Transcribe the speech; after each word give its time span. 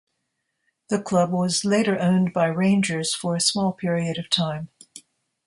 The 0.89 0.99
club 0.99 1.29
was 1.29 1.63
later 1.63 1.99
owned 1.99 2.33
by 2.33 2.47
Rangers 2.47 3.13
for 3.13 3.35
a 3.35 3.39
small 3.39 3.71
period 3.71 4.17
of 4.17 4.31
time. 4.31 4.69